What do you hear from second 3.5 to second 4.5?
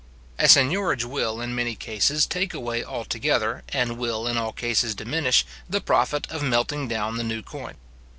and will in